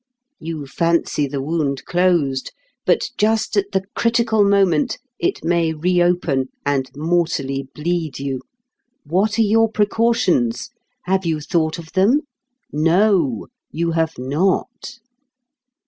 You 0.39 0.65
fancy 0.65 1.27
the 1.27 1.43
wound 1.43 1.85
closed, 1.85 2.53
but 2.87 3.11
just 3.19 3.55
at 3.55 3.71
the 3.71 3.83
critical 3.95 4.43
moment 4.43 4.97
it 5.19 5.43
may 5.45 5.73
reopen 5.75 6.47
and 6.65 6.89
mortally 6.95 7.67
bleed 7.75 8.17
you. 8.17 8.41
What 9.03 9.37
are 9.37 9.43
your 9.43 9.69
precautions? 9.69 10.71
Have 11.03 11.23
you 11.23 11.39
thought 11.39 11.77
of 11.77 11.91
them? 11.93 12.21
No. 12.71 13.45
You 13.69 13.91
have 13.91 14.17
not. 14.17 14.97